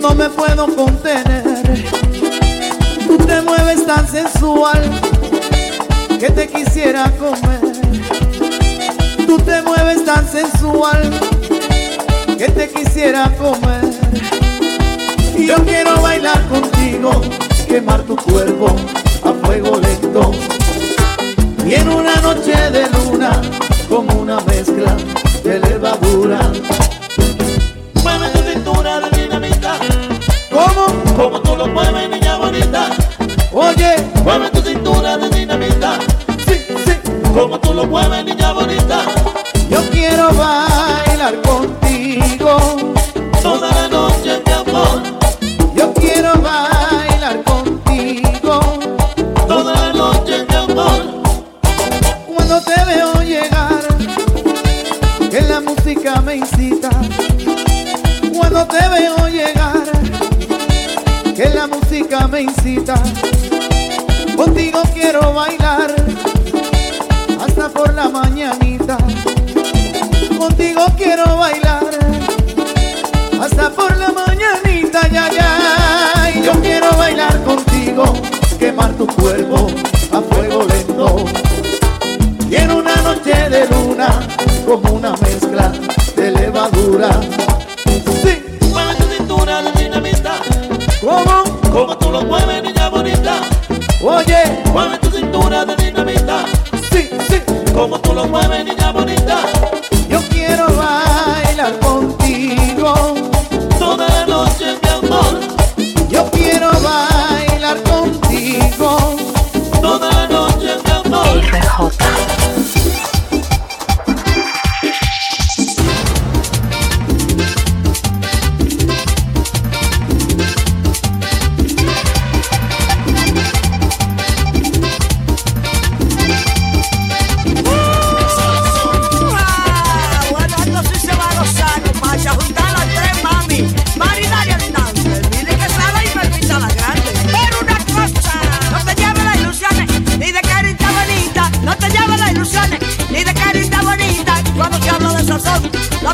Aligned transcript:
no 0.00 0.14
me 0.14 0.28
puedo 0.30 0.74
contener. 0.74 1.44
Tú 3.06 3.16
te 3.18 3.42
mueves 3.42 3.84
tan 3.86 4.08
sensual 4.08 4.82
que 6.18 6.30
te 6.30 6.48
quisiera 6.48 7.10
comer. 7.18 7.60
Tú 9.26 9.38
te 9.38 9.62
mueves 9.62 10.04
tan 10.04 10.26
sensual 10.26 11.10
que 12.38 12.48
te 12.48 12.68
quisiera 12.70 13.30
comer. 13.36 13.84
Y 15.36 15.46
yo 15.46 15.56
quiero 15.64 16.00
bailar 16.00 16.46
contigo, 16.48 17.20
quemar 17.66 18.02
tu 18.02 18.16
cuerpo 18.16 18.74
a 19.24 19.46
fuego 19.46 19.78
lento. 19.78 20.32
Y 21.66 21.74
en 21.74 21.88
una 21.88 22.16
noche 22.16 22.52
de 22.70 22.88
luna, 22.90 23.42
como 23.88 24.20
una 24.20 24.40
mezcla 24.40 24.96
de 25.44 25.60
levadura. 25.60 26.50
Como 31.18 31.40
tú 31.40 31.56
lo 31.56 31.66
mueves, 31.66 32.08
niña 32.08 32.36
bonita. 32.36 32.90
Oye, 33.52 33.96
mueve 34.22 34.50
tu 34.50 34.60
cintura 34.62 35.18
de 35.18 35.28
dinamita. 35.28 35.98
Sí, 36.46 36.64
sí. 36.86 36.92
Como 37.34 37.58
tú 37.58 37.74
lo 37.74 37.86
mueves, 37.86 38.24
niña 38.24 38.52
bonita. 38.52 39.00
Yo 39.68 39.80
quiero 39.90 40.28
bailar 40.32 41.42
contigo 41.42 42.56
toda 43.42 43.68
la 43.72 43.88
noche, 43.88 44.40
mi 44.46 44.52
amor. 44.52 45.02
Yo 45.74 45.92
quiero 45.94 46.34
bailar 46.34 47.42
contigo 47.42 48.60
toda 49.48 49.74
la 49.74 49.92
noche, 49.92 50.46
mi 50.48 50.54
amor. 50.54 51.02
Cuando 52.28 52.60
te 52.60 52.84
veo 52.84 53.22
llegar, 53.22 53.82
que 55.28 55.40
la 55.40 55.60
música 55.62 56.20
me 56.20 56.36
incita. 56.36 56.90
Cuando 58.32 58.64
te 58.66 58.88
veo 58.88 59.26
llegar 59.26 59.97
que 61.38 61.48
la 61.50 61.68
música 61.68 62.26
me 62.26 62.40
incita. 62.40 62.94
Contigo 64.36 64.82
quiero 64.92 65.32
bailar 65.32 65.94
hasta 67.40 67.68
por 67.68 67.94
la 67.94 68.08
mañanita. 68.08 68.98
Contigo 70.36 70.84
quiero 70.96 71.36
bailar 71.36 71.90
hasta 73.40 73.70
por 73.70 73.96
la 73.96 74.08
mañanita, 74.08 75.06
ya, 75.12 75.30
ya. 75.30 76.32
Y 76.34 76.42
yo 76.42 76.52
quiero 76.60 76.90
bailar 76.96 77.40
contigo, 77.44 78.14
quemar 78.58 78.92
tu 78.94 79.06
cuerpo 79.06 79.68
a 80.10 80.20
fuego 80.20 80.64
lento. 80.64 81.24
y 82.50 82.56
en 82.56 82.72
una 82.72 82.96
noche 82.96 83.48
de 83.48 83.68
luna 83.68 84.26
como 84.66 84.90
una 84.90 85.12
mezcla 85.18 85.72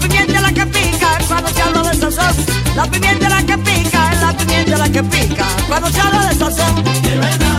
La 0.00 0.08
pimienta 0.08 0.40
la 0.40 0.52
que 0.52 0.66
pica 0.66 1.18
cuando 1.28 1.50
se 1.50 1.60
habla 1.60 1.82
de 1.82 1.94
sazón. 1.94 2.34
La 2.74 2.84
pimienta 2.86 3.28
la 3.28 3.42
que 3.42 3.58
pica, 3.58 4.14
la 4.14 4.32
pimienta 4.34 4.78
la 4.78 4.88
que 4.88 5.02
pica 5.02 5.46
cuando 5.68 5.90
se 5.90 6.00
habla 6.00 6.26
de 6.26 6.34
sazón. 6.36 7.49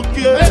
Okay. 0.00 0.49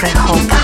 Electric 0.00 0.16
Hope. 0.16 0.57